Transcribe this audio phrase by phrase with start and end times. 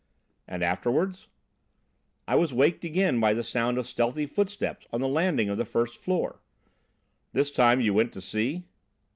[0.47, 1.27] "And afterwards?"
[2.27, 5.63] "I was waked again by the sound of stealthy footsteps on the landing of the
[5.63, 6.41] first floor."
[7.33, 8.63] "This time you went to see?"